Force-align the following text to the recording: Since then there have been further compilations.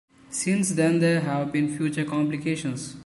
Since 0.31 0.71
then 0.71 0.97
there 0.99 1.19
have 1.19 1.51
been 1.51 1.77
further 1.77 2.03
compilations. 2.03 2.95